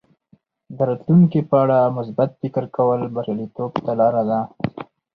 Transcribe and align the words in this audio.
د 0.75 0.77
راتلونکي 0.89 1.39
په 1.49 1.55
اړه 1.63 1.79
مثبت 1.97 2.29
فکر 2.41 2.63
کول 2.75 2.99
بریالیتوب 3.15 3.71
ته 3.85 3.91
لاره 3.99 4.23
ده. 4.29 4.39